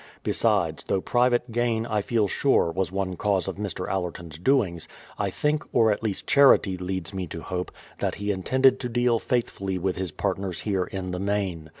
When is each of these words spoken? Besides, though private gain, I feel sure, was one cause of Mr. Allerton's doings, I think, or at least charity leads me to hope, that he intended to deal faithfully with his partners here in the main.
Besides, 0.23 0.85
though 0.85 0.99
private 0.99 1.51
gain, 1.51 1.85
I 1.85 2.01
feel 2.01 2.27
sure, 2.27 2.71
was 2.71 2.91
one 2.91 3.15
cause 3.15 3.47
of 3.47 3.57
Mr. 3.57 3.87
Allerton's 3.87 4.39
doings, 4.39 4.87
I 5.19 5.29
think, 5.29 5.63
or 5.71 5.91
at 5.91 6.01
least 6.01 6.25
charity 6.25 6.75
leads 6.75 7.13
me 7.13 7.27
to 7.27 7.41
hope, 7.43 7.71
that 7.99 8.15
he 8.15 8.31
intended 8.31 8.79
to 8.79 8.89
deal 8.89 9.19
faithfully 9.19 9.77
with 9.77 9.97
his 9.97 10.09
partners 10.09 10.61
here 10.61 10.85
in 10.85 11.11
the 11.11 11.19
main. 11.19 11.69